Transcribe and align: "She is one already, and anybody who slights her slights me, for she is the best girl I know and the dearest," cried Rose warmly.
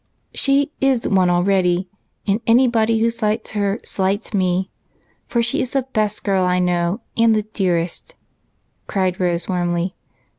"She 0.33 0.71
is 0.81 1.07
one 1.07 1.29
already, 1.29 1.87
and 2.25 2.41
anybody 2.47 2.97
who 3.01 3.11
slights 3.11 3.51
her 3.51 3.79
slights 3.83 4.33
me, 4.33 4.71
for 5.27 5.43
she 5.43 5.61
is 5.61 5.69
the 5.69 5.83
best 5.93 6.23
girl 6.23 6.43
I 6.43 6.57
know 6.57 7.01
and 7.15 7.35
the 7.35 7.43
dearest," 7.43 8.15
cried 8.87 9.19
Rose 9.19 9.47
warmly. 9.47 9.93